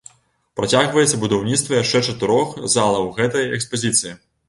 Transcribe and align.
Працягваецца 0.59 1.19
будаўніцтва 1.25 1.79
яшчэ 1.83 2.03
чатырох 2.09 2.59
залаў 2.79 3.15
гэтай 3.23 3.51
экспазіцыі. 3.61 4.21